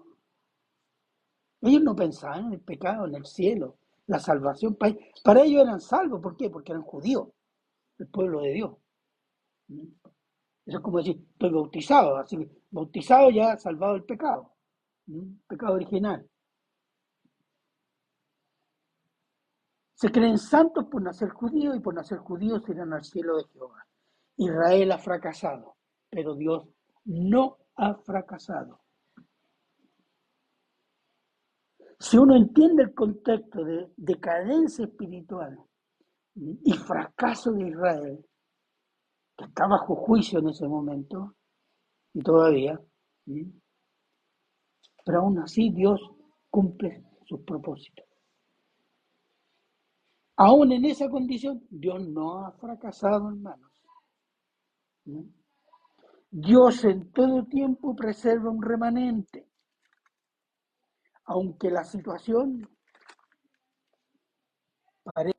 [1.61, 4.77] Ellos no pensaban en el pecado, en el cielo, la salvación.
[5.23, 6.21] Para ellos eran salvos.
[6.21, 6.49] ¿Por qué?
[6.49, 7.29] Porque eran judíos,
[7.97, 8.77] el pueblo de Dios.
[9.67, 14.53] Eso es como decir, estoy bautizado, así que bautizado ya salvado el pecado,
[15.47, 16.27] pecado original.
[19.93, 23.87] Se creen santos por nacer judíos y por nacer judíos irán al cielo de Jehová.
[24.37, 25.77] Israel ha fracasado,
[26.09, 26.67] pero Dios
[27.05, 28.81] no ha fracasado.
[31.99, 35.57] Si uno entiende el contexto de decadencia espiritual
[36.35, 38.25] y fracaso de Israel,
[39.37, 41.35] que está bajo juicio en ese momento,
[42.13, 42.79] y todavía,
[45.05, 46.01] pero aún así Dios
[46.49, 48.05] cumple sus propósitos.
[50.37, 53.71] Aún en esa condición, Dios no ha fracasado, hermanos.
[56.29, 59.47] Dios en todo tiempo preserva un remanente,
[61.25, 62.69] aunque la situación
[65.03, 65.35] parece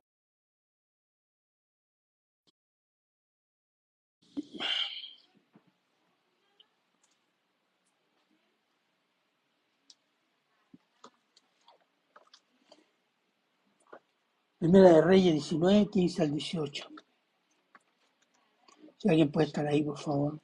[14.59, 16.89] Primera de Reyes 19, 15 al 18.
[18.97, 20.39] Si alguien puede estar ahí, por favor.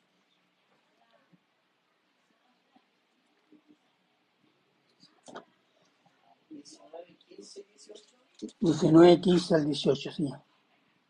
[6.50, 8.16] 19, 15 18.
[8.60, 10.42] 19, 15 al 18, Señor.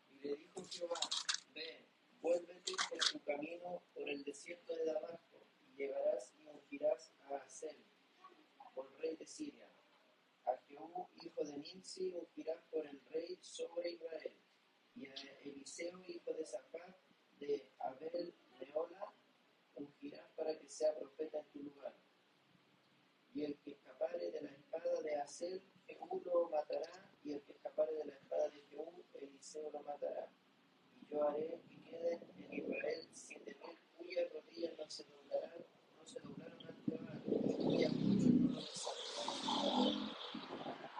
[0.08, 1.00] Y le dijo Jehová,
[1.52, 1.88] ve,
[2.22, 7.76] vuélvete por tu camino por el desierto de Damasco, y llegarás y ungirás a Hazel,
[8.72, 9.68] por rey de Siria.
[10.44, 14.32] A Jehú, hijo de Nimsi, ungirás por el rey sobre Israel.
[14.94, 16.96] Y a Eliseo, hijo de Safat,
[17.40, 19.12] de Abel Leola,
[19.74, 21.96] ungirás para que sea profeta en tu lugar.
[23.34, 27.52] Y el que escapare de la espada de Hazel, Jehú lo matará, y el que
[27.52, 30.28] escapare de la espada de Jehú, Eliseo lo matará.
[31.00, 35.64] Y yo haré que queden en Israel siete mil cuyas rodillas no se doblarán,
[35.98, 38.52] no se doblaron ante Baal, y cuyas muchos no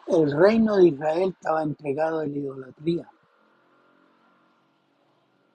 [0.09, 0.23] lo.
[0.23, 3.11] El reino de Israel estaba entregado a la idolatría.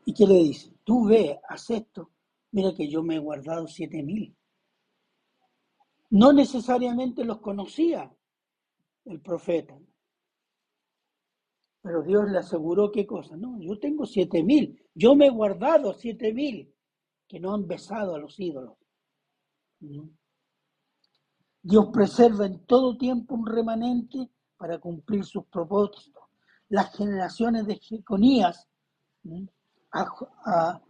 [0.05, 0.73] ¿Y qué le dice?
[0.83, 2.11] Tú ve, haz esto.
[2.51, 4.35] Mira que yo me he guardado siete mil.
[6.11, 8.11] No necesariamente los conocía
[9.05, 9.79] el profeta.
[11.81, 13.37] Pero Dios le aseguró qué cosa.
[13.37, 14.83] No, yo tengo siete mil.
[14.93, 16.73] Yo me he guardado siete mil
[17.27, 18.77] que no han besado a los ídolos.
[21.61, 26.23] Dios preserva en todo tiempo un remanente para cumplir sus propósitos.
[26.67, 28.67] Las generaciones de Jeconías
[29.91, 30.05] a,
[30.45, 30.81] a,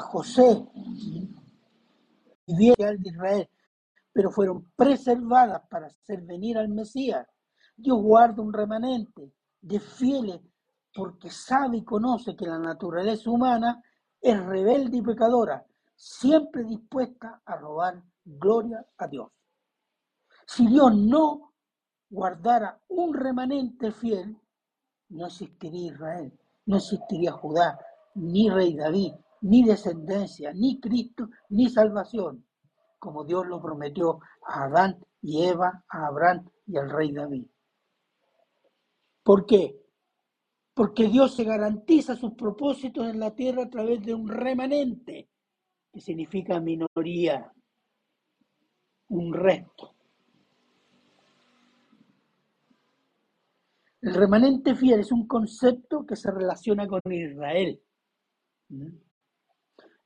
[0.00, 0.66] José
[2.46, 3.48] vivieron de Israel,
[4.12, 7.26] pero fueron preservadas para hacer venir al Mesías.
[7.76, 10.40] Dios guarda un remanente de fieles
[10.94, 13.82] porque sabe y conoce que la naturaleza humana
[14.20, 15.64] es rebelde y pecadora,
[15.94, 19.30] siempre dispuesta a robar gloria a Dios.
[20.46, 21.52] Si Dios no
[22.08, 24.36] guardara un remanente fiel,
[25.10, 26.32] no existiría Israel,
[26.66, 27.78] no existiría Judá,
[28.14, 32.44] ni rey David, ni descendencia, ni Cristo, ni salvación,
[32.98, 37.46] como Dios lo prometió a Adán y Eva, a Abraham y al rey David.
[39.26, 39.76] ¿Por qué?
[40.72, 45.28] Porque Dios se garantiza sus propósitos en la tierra a través de un remanente,
[45.92, 47.52] que significa minoría,
[49.08, 49.96] un resto.
[54.00, 57.82] El remanente fiel es un concepto que se relaciona con Israel.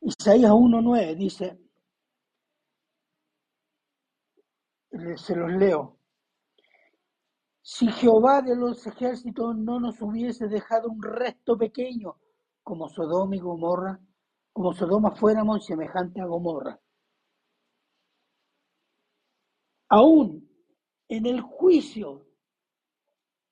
[0.01, 1.61] Isaías 1.9 dice,
[5.17, 6.00] se los leo,
[7.73, 12.17] si Jehová de los ejércitos no nos hubiese dejado un resto pequeño,
[12.65, 14.01] como Sodoma y Gomorra,
[14.53, 16.81] como Sodoma fuéramos semejante a Gomorra.
[19.89, 20.51] Aún
[21.07, 22.27] en el juicio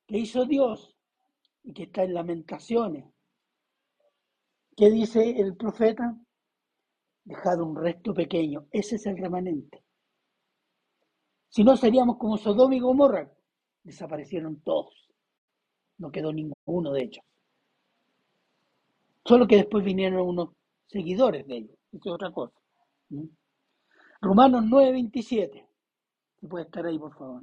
[0.08, 0.96] que hizo Dios
[1.62, 3.04] y que está en lamentaciones,
[4.76, 6.18] ¿qué dice el profeta?
[7.22, 9.84] Dejado un resto pequeño, ese es el remanente.
[11.50, 13.37] Si no seríamos como Sodoma y Gomorra,
[13.88, 14.94] desaparecieron todos.
[15.96, 17.24] No quedó ninguno de ellos.
[19.24, 20.50] Solo que después vinieron unos
[20.86, 21.76] seguidores de ellos.
[21.92, 22.54] Eso es otra cosa.
[23.08, 23.24] ¿Mm?
[24.20, 25.66] Romanos 9:27.
[26.40, 27.42] Si puede estar ahí, por favor.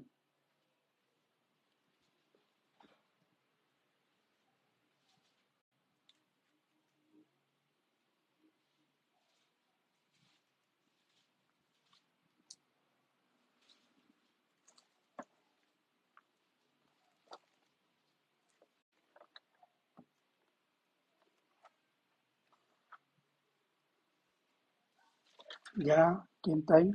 [25.78, 26.92] Ya, ¿quién está ahí?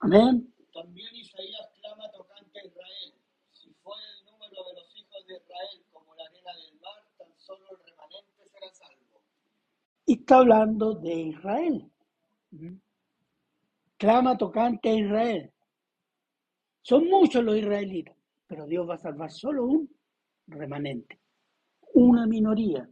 [0.00, 0.54] Amén.
[0.72, 3.14] También Isaías clama tocante a Israel.
[3.52, 7.38] Si fuera el número de los hijos de Israel como la arena del mar, tan
[7.38, 9.22] solo el remanente será salvo.
[10.06, 11.92] Y está hablando de Israel.
[13.98, 15.51] Clama tocante a Israel.
[16.82, 18.16] Son muchos los israelitas,
[18.46, 19.88] pero Dios va a salvar solo un
[20.48, 21.20] remanente,
[21.94, 22.88] una minoría.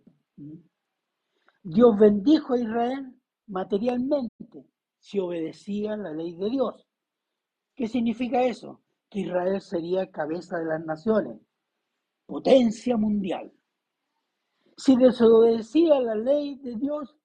[1.62, 3.14] Dios bendijo a Israel
[3.48, 4.64] materialmente
[4.98, 6.86] si obedecía la ley de Dios.
[7.74, 8.80] ¿Qué significa eso?
[9.08, 11.40] Que Israel sería cabeza de las naciones,
[12.26, 13.52] potencia mundial.
[14.76, 17.16] Si desobedecía la ley de Dios,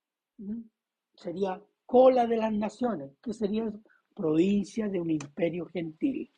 [1.14, 3.72] sería cola de las naciones, que sería
[4.16, 6.32] provincia de un imperio gentil.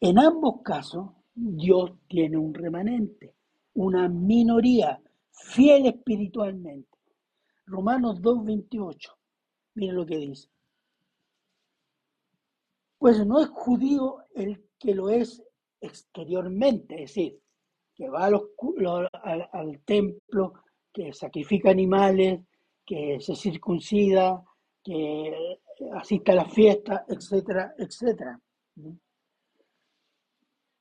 [0.00, 3.34] En ambos casos, Dios tiene un remanente,
[3.74, 6.98] una minoría fiel espiritualmente.
[7.64, 9.14] Romanos 2.28,
[9.74, 10.48] miren lo que dice.
[12.98, 15.42] Pues no es judío el que lo es
[15.80, 17.40] exteriormente, es decir,
[17.94, 20.52] que va al, templo,
[20.92, 22.42] que sacrifica animales,
[22.84, 24.44] que se circuncida,
[24.84, 25.58] que
[25.94, 28.40] asiste a las fiestas, etcétera, etcétera.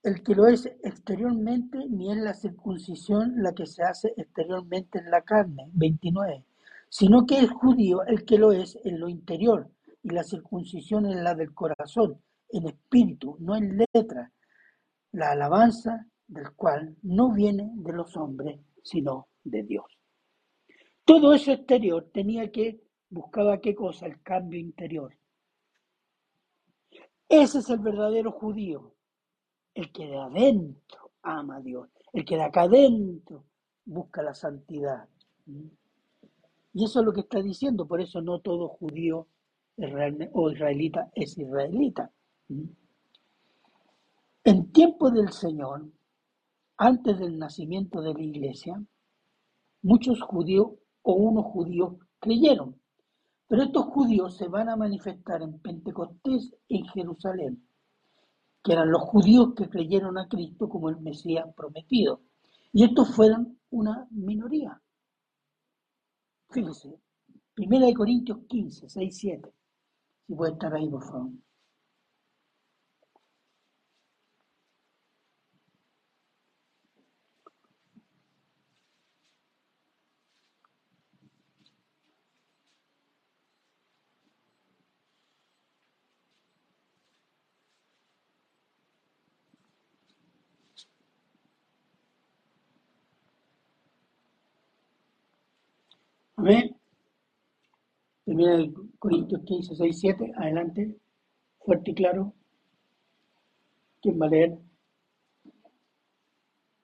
[0.06, 5.10] El que lo es exteriormente, ni es la circuncisión la que se hace exteriormente en
[5.10, 6.46] la carne, 29,
[6.90, 9.68] sino que es judío el que lo es en lo interior,
[10.04, 14.32] y la circuncisión es la del corazón, en espíritu, no en letra,
[15.12, 19.88] la alabanza del cual no viene de los hombres, sino de Dios.
[21.04, 22.80] Todo eso exterior tenía que,
[23.10, 25.18] buscaba qué cosa, el cambio interior.
[27.28, 28.95] Ese es el verdadero judío,
[29.76, 33.44] el que de adentro ama a Dios, el que de acá adentro
[33.86, 35.08] busca la santidad.
[36.74, 39.28] Y eso es lo que está diciendo, por eso no todo judío
[40.34, 42.12] o israelita es israelita.
[44.44, 45.86] En tiempo del Señor,
[46.78, 48.82] antes del nacimiento de la iglesia,
[49.82, 50.72] muchos judíos
[51.02, 52.80] o unos judíos creyeron,
[53.48, 57.65] pero estos judíos se van a manifestar en Pentecostés en Jerusalén,
[58.66, 62.22] que eran los judíos que creyeron a Cristo como el Mesías prometido.
[62.74, 64.82] Y estos fueron una minoría.
[67.54, 69.54] Primera de Corintios 15, 6, 7.
[70.26, 71.30] Si puede estar ahí, por favor.
[96.46, 96.80] Amén.
[98.24, 100.32] Primera de Corintios 15, 6, 7.
[100.38, 100.96] Adelante.
[101.58, 102.36] Fuerte y claro.
[104.00, 104.60] ¿Quién va a leer?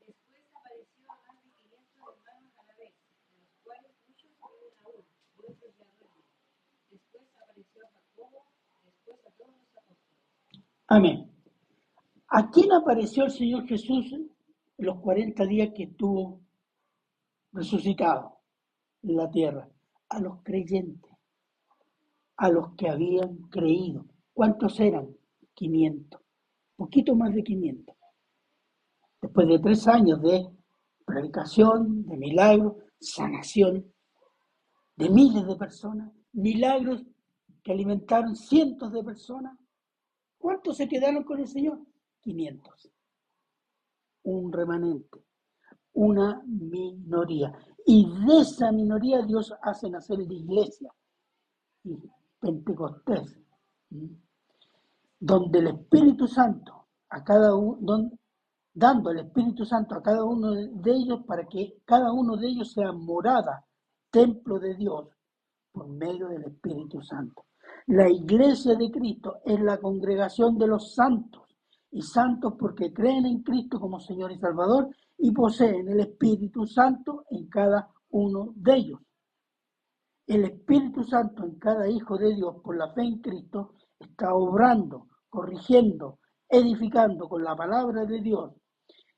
[0.03, 2.93] Después apareció a más de 500 hermanos a la vez,
[3.29, 5.05] de los cuales muchos viven aún,
[5.37, 6.25] muertos ya duermen.
[6.89, 8.45] Después apareció a Jacobo,
[8.83, 10.65] después a todos los apóstoles.
[10.87, 11.31] Amén.
[12.29, 14.31] ¿A quién apareció el Señor Jesús en
[14.79, 16.41] los 40 días que estuvo
[17.53, 18.40] resucitado
[19.03, 19.67] la tierra?
[20.09, 21.11] A los creyentes,
[22.37, 24.05] a los que habían creído.
[24.33, 25.15] ¿Cuántos eran?
[25.53, 26.19] 500,
[26.75, 27.95] poquito más de 500.
[29.21, 30.49] Después de tres años de
[31.05, 33.91] predicación, de milagros, sanación
[34.95, 37.03] de miles de personas, milagros
[37.63, 39.57] que alimentaron cientos de personas,
[40.37, 41.79] ¿cuántos se quedaron con el Señor?
[42.21, 42.91] 500.
[44.23, 45.25] Un remanente,
[45.93, 47.51] una minoría.
[47.85, 50.91] Y de esa minoría Dios hace nacer la iglesia,
[52.39, 53.37] Pentecostés,
[55.19, 58.11] donde el Espíritu Santo, a cada uno,
[58.73, 62.71] dando el Espíritu Santo a cada uno de ellos para que cada uno de ellos
[62.71, 63.65] sea morada,
[64.09, 65.09] templo de Dios,
[65.71, 67.45] por medio del Espíritu Santo.
[67.87, 71.41] La iglesia de Cristo es la congregación de los santos,
[71.91, 74.89] y santos porque creen en Cristo como Señor y Salvador
[75.23, 78.99] y poseen el Espíritu Santo en cada uno de ellos.
[80.25, 85.07] El Espíritu Santo en cada hijo de Dios por la fe en Cristo está obrando,
[85.29, 86.19] corrigiendo,
[86.49, 88.53] edificando con la palabra de Dios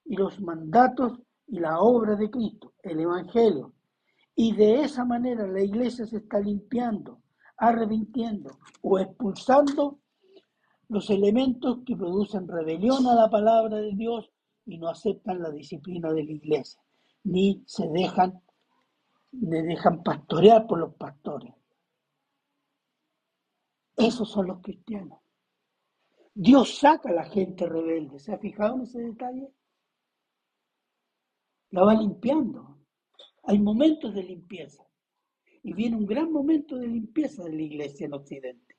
[0.04, 3.74] y los mandatos y la obra de Cristo, el Evangelio.
[4.36, 7.22] Y de esa manera la iglesia se está limpiando,
[7.56, 9.99] arrepintiendo o expulsando
[10.89, 14.32] los elementos que producen rebelión a la palabra de Dios
[14.66, 16.82] y no aceptan la disciplina de la iglesia,
[17.24, 18.41] ni se dejan,
[19.32, 21.53] le dejan pastorear por los pastores.
[23.95, 25.20] Esos son los cristianos.
[26.34, 28.20] Dios saca a la gente rebelde.
[28.20, 29.53] ¿Se ha fijado en ese detalle?
[31.70, 32.80] La va limpiando.
[33.43, 34.84] Hay momentos de limpieza.
[35.61, 38.76] Y viene un gran momento de limpieza de la iglesia en Occidente,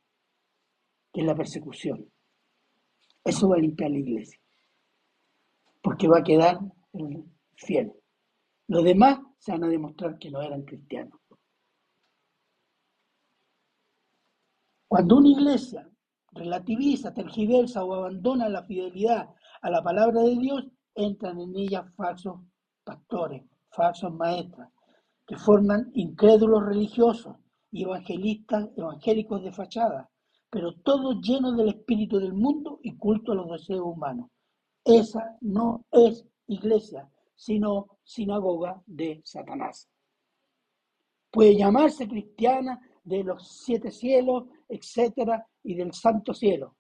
[1.13, 2.11] que es la persecución.
[3.25, 4.39] Eso va a limpiar la iglesia.
[5.85, 6.59] Porque va a quedar
[6.95, 7.25] el
[7.57, 7.93] fiel.
[8.69, 11.21] Los demás se van a demostrar que no eran cristianos.
[14.89, 15.87] Cuando una iglesia
[16.33, 19.29] relativiza, tergiversa o abandona la fidelidad
[19.61, 20.65] a la palabra de Dios,
[20.95, 22.41] entran en ella falsos
[22.83, 24.69] pastores, falsos maestros,
[25.27, 27.37] que forman incrédulos religiosos
[27.71, 30.11] y evangelistas, evangélicos de fachada,
[30.49, 34.31] pero todos llenos del espíritu del mundo y culto a los deseos humanos.
[34.85, 39.89] Esa no es iglesia, sino sinagoga de Satanás.
[41.31, 46.77] Puede llamarse cristiana de los siete cielos, etcétera, y del santo cielo.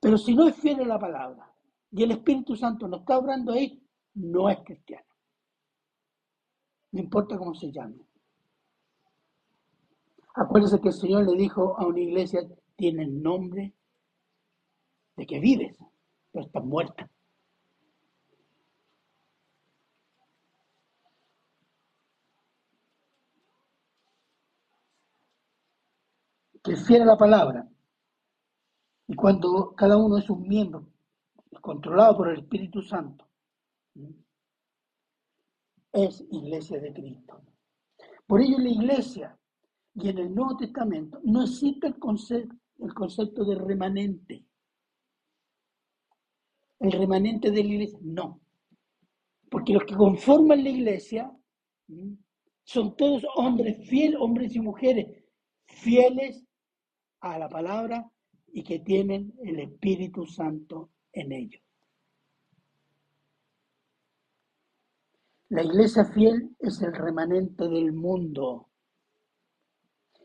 [0.00, 1.50] Pero si no es fiel a la palabra,
[1.90, 3.80] y el Espíritu Santo no está obrando ahí,
[4.14, 5.06] no es cristiano.
[6.92, 8.06] No importa cómo se llame.
[10.34, 12.40] Acuérdese que el Señor le dijo a una iglesia,
[12.76, 13.72] tiene nombre
[15.16, 15.76] de que vives,
[16.32, 17.10] pero estás muerta.
[26.62, 27.68] Que a la palabra.
[29.06, 30.86] Y cuando cada uno es un miembro
[31.60, 33.28] controlado por el Espíritu Santo,
[35.92, 37.42] es iglesia de Cristo.
[38.26, 39.38] Por ello la iglesia
[39.94, 44.44] y en el Nuevo Testamento no existe el concepto, el concepto de remanente.
[46.84, 48.42] El remanente de la iglesia, no.
[49.50, 51.34] Porque los que conforman la iglesia
[52.62, 55.06] son todos hombres fieles, hombres y mujeres
[55.64, 56.44] fieles
[57.20, 58.06] a la palabra
[58.52, 61.62] y que tienen el Espíritu Santo en ellos.
[65.48, 68.68] La iglesia fiel es el remanente del mundo.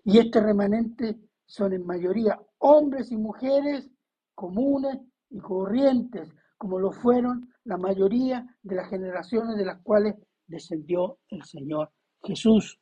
[0.04, 3.90] Y este remanente son en mayoría hombres y mujeres
[4.36, 5.00] comunes
[5.30, 11.44] y corrientes, como lo fueron la mayoría de las generaciones de las cuales descendió el
[11.46, 11.90] Señor
[12.22, 12.78] Jesús.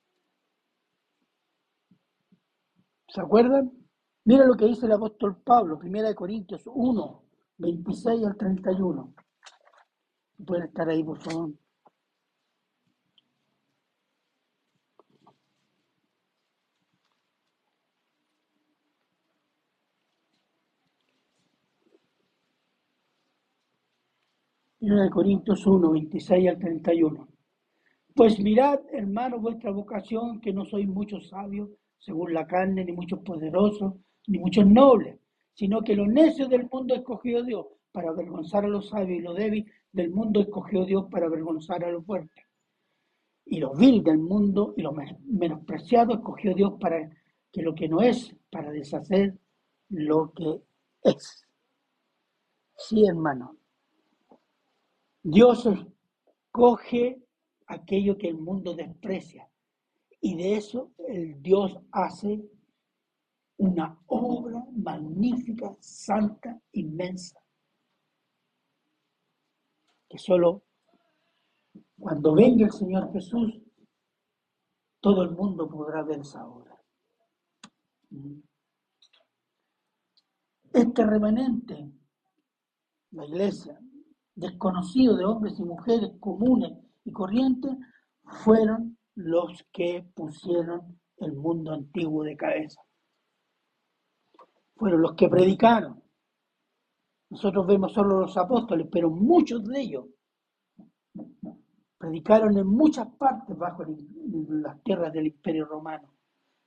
[3.08, 3.72] ¿Se acuerdan?
[4.26, 7.24] Mira lo que dice el apóstol Pablo, 1 Corintios 1,
[7.60, 9.14] 26 al 31.
[10.46, 11.52] Pueden estar ahí, por favor.
[24.96, 27.28] De Corintios 1, 26 al 31.
[28.16, 31.70] Pues mirad, hermano, vuestra vocación, que no sois muchos sabios,
[32.00, 33.94] según la carne, ni muchos poderosos,
[34.28, 35.20] ni muchos nobles,
[35.54, 39.34] sino que lo necio del mundo escogió Dios para avergonzar a los sabios y lo
[39.34, 42.46] débil del mundo escogió Dios para avergonzar a los fuertes.
[43.46, 44.94] Y lo vil del mundo y lo
[45.26, 47.10] menospreciado escogió Dios para
[47.52, 49.38] que lo que no es, para deshacer
[49.90, 50.62] lo que
[51.04, 51.46] es.
[52.76, 53.57] Sí, hermano,
[55.30, 57.22] Dios escoge
[57.66, 59.52] aquello que el mundo desprecia
[60.22, 62.50] y de eso el Dios hace
[63.58, 67.44] una obra magnífica, santa, inmensa,
[70.08, 70.64] que solo
[72.00, 73.62] cuando venga el Señor Jesús,
[75.02, 76.82] todo el mundo podrá ver esa obra.
[80.72, 81.92] Este remanente,
[83.12, 83.78] la iglesia,
[84.38, 86.72] desconocidos de hombres y mujeres comunes
[87.04, 87.76] y corrientes,
[88.24, 92.82] fueron los que pusieron el mundo antiguo de cabeza.
[94.76, 96.04] Fueron los que predicaron.
[97.30, 100.06] Nosotros vemos solo los apóstoles, pero muchos de ellos
[101.98, 106.14] predicaron en muchas partes bajo las tierras del imperio romano.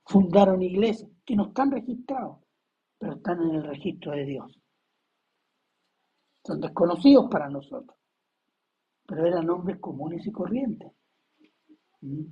[0.05, 2.39] Fundaron iglesias que no están registrados,
[2.97, 4.60] pero están en el registro de Dios
[6.43, 7.97] son desconocidos para nosotros,
[9.05, 10.91] pero eran hombres comunes y corrientes.
[12.01, 12.23] ¿Mm?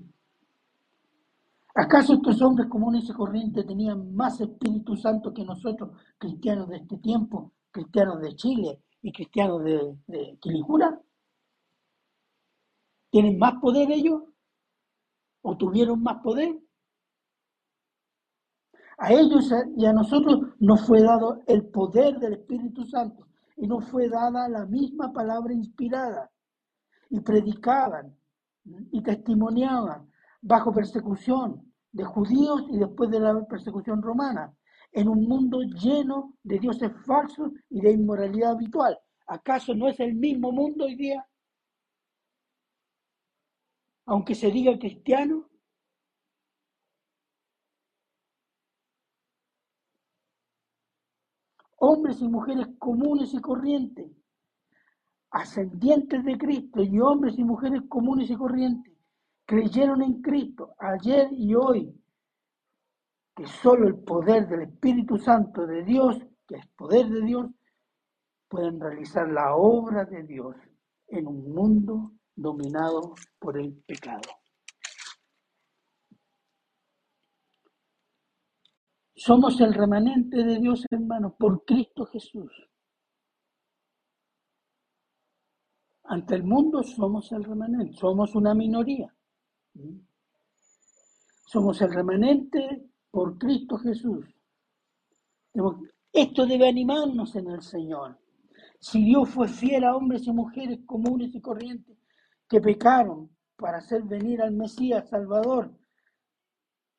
[1.75, 6.97] ¿Acaso estos hombres comunes y corrientes tenían más Espíritu Santo que nosotros, cristianos de este
[6.97, 10.99] tiempo, cristianos de Chile y cristianos de, de Quilicura?
[13.11, 14.23] ¿Tienen más poder ellos?
[15.41, 16.59] ¿O tuvieron más poder?
[18.97, 23.28] A ellos y a nosotros nos fue dado el poder del Espíritu Santo
[23.59, 26.31] y no fue dada la misma palabra inspirada.
[27.09, 28.15] Y predicaban
[28.91, 30.09] y testimoniaban
[30.41, 34.53] bajo persecución de judíos y después de la persecución romana,
[34.91, 38.97] en un mundo lleno de dioses falsos y de inmoralidad habitual.
[39.27, 41.27] ¿Acaso no es el mismo mundo hoy día?
[44.05, 45.48] Aunque se diga cristiano,
[51.79, 54.11] hombres y mujeres comunes y corrientes,
[55.31, 58.93] ascendientes de Cristo y hombres y mujeres comunes y corrientes,
[59.45, 61.93] creyeron en Cristo ayer y hoy,
[63.35, 66.17] que solo el poder del Espíritu Santo de Dios,
[66.47, 67.47] que es poder de Dios,
[68.47, 70.55] pueden realizar la obra de Dios
[71.07, 74.38] en un mundo dominado por el pecado.
[79.19, 82.49] Somos el remanente de Dios, hermano, por Cristo Jesús.
[86.05, 89.13] Ante el mundo somos el remanente, somos una minoría.
[91.45, 94.25] Somos el remanente por Cristo Jesús.
[96.13, 98.17] Esto debe animarnos en el Señor.
[98.79, 101.97] Si Dios fue fiel a hombres y mujeres comunes y corrientes
[102.47, 105.77] que pecaron para hacer venir al Mesías Salvador,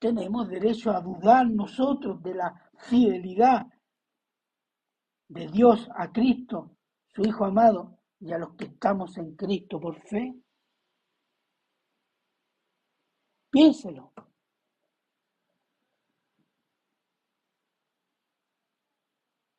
[0.00, 3.66] tenemos derecho a dudar nosotros de la fidelidad
[5.28, 6.76] de Dios a Cristo,
[7.06, 10.34] su Hijo amado, y a los que estamos en Cristo por fe.
[13.50, 14.12] Piénselo.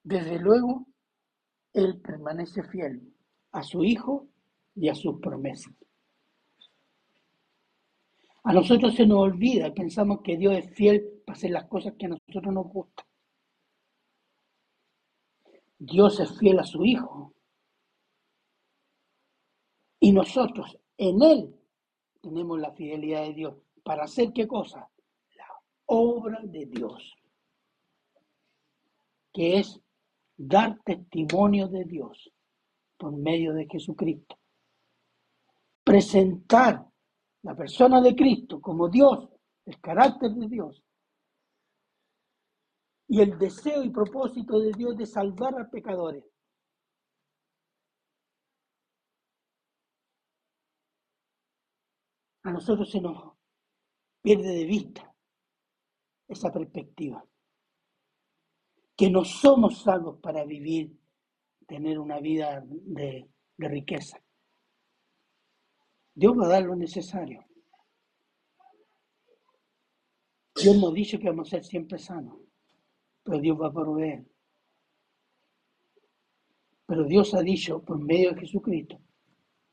[0.03, 0.87] Desde luego,
[1.73, 3.13] Él permanece fiel
[3.51, 4.27] a su Hijo
[4.75, 5.73] y a sus promesas.
[8.43, 11.93] A nosotros se nos olvida y pensamos que Dios es fiel para hacer las cosas
[11.97, 13.05] que a nosotros nos gustan.
[15.77, 17.33] Dios es fiel a su Hijo.
[19.99, 21.55] Y nosotros en Él
[22.21, 23.55] tenemos la fidelidad de Dios.
[23.83, 24.89] ¿Para hacer qué cosa?
[25.35, 25.47] La
[25.85, 27.15] obra de Dios.
[29.31, 29.79] Que es
[30.35, 32.31] dar testimonio de Dios
[32.97, 34.37] por medio de Jesucristo.
[35.83, 36.90] Presentar
[37.43, 39.29] la persona de Cristo como Dios,
[39.65, 40.83] el carácter de Dios,
[43.07, 46.23] y el deseo y propósito de Dios de salvar a pecadores.
[52.43, 53.33] A nosotros se nos
[54.21, 55.13] pierde de vista
[56.27, 57.23] esa perspectiva
[58.95, 60.97] que no somos salvos para vivir,
[61.67, 64.21] tener una vida de, de riqueza.
[66.21, 67.43] Dios va a dar lo necesario.
[70.55, 72.37] Dios nos dice que vamos a ser siempre sanos,
[73.23, 74.23] pero Dios va a proveer.
[76.85, 79.01] Pero Dios ha dicho por medio de Jesucristo,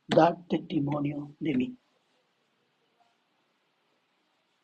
[0.06, 1.78] dar testimonio de mí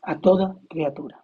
[0.01, 1.23] a toda criatura.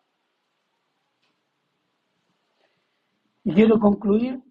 [3.44, 4.42] Y quiero concluir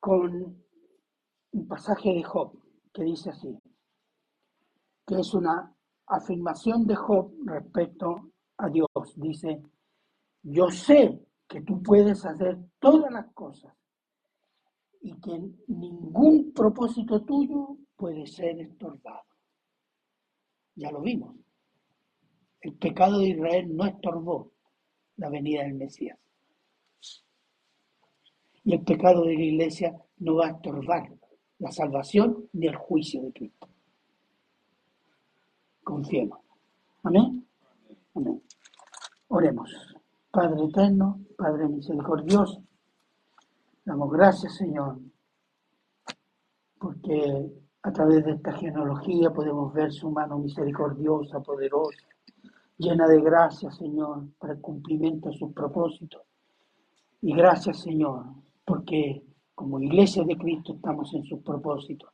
[0.00, 0.64] con
[1.52, 2.60] un pasaje de Job
[2.92, 3.56] que dice así,
[5.06, 5.74] que es una
[6.06, 8.88] afirmación de Job respecto a Dios.
[9.16, 9.62] Dice,
[10.42, 13.74] yo sé que tú puedes hacer todas las cosas
[15.00, 15.38] y que
[15.68, 19.24] ningún propósito tuyo puede ser estorbado.
[20.74, 21.36] Ya lo vimos.
[22.60, 24.52] El pecado de Israel no estorbó
[25.16, 26.18] la venida del Mesías.
[28.64, 31.12] Y el pecado de la iglesia no va a estorbar
[31.58, 33.71] la salvación ni el juicio de Cristo.
[35.84, 36.38] Confiemos.
[37.02, 37.46] Amén.
[38.14, 38.42] Amén.
[39.28, 39.70] Oremos.
[40.30, 42.62] Padre eterno, Padre misericordioso,
[43.84, 44.98] damos gracias, Señor,
[46.78, 47.52] porque
[47.82, 52.06] a través de esta genealogía podemos ver su mano misericordiosa, poderosa,
[52.78, 56.22] llena de gracia, Señor, para el cumplimiento de sus propósitos.
[57.20, 58.24] Y gracias, Señor,
[58.64, 59.22] porque
[59.54, 62.10] como iglesia de Cristo estamos en sus propósitos.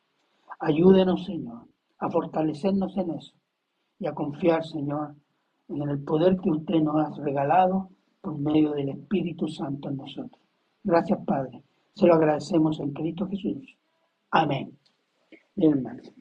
[0.58, 1.66] Ayúdenos, Señor,
[1.98, 3.37] a fortalecernos en eso
[3.98, 5.14] y a confiar, Señor,
[5.68, 7.90] en el poder que usted nos ha regalado
[8.20, 10.40] por medio del Espíritu Santo en nosotros.
[10.82, 11.62] Gracias, Padre.
[11.94, 13.76] Se lo agradecemos en Cristo Jesús.
[14.30, 14.78] Amén.
[15.54, 16.12] Bien, hermanos.